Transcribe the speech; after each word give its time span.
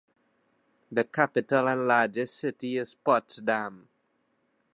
The 0.91 1.03
capital 1.03 1.69
and 1.69 1.85
largest 1.85 2.33
city 2.37 2.77
is 2.77 2.95
Potsdam. 2.95 3.87